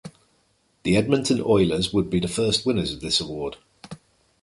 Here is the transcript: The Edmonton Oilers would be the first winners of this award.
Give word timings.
The 0.81 0.97
Edmonton 0.97 1.39
Oilers 1.45 1.93
would 1.93 2.09
be 2.09 2.19
the 2.19 2.27
first 2.27 2.65
winners 2.65 2.91
of 2.91 3.01
this 3.01 3.19
award. 3.21 3.57